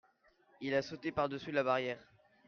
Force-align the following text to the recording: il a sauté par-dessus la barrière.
il 0.61 0.73
a 0.73 0.81
sauté 0.81 1.11
par-dessus 1.11 1.51
la 1.51 1.63
barrière. 1.63 1.99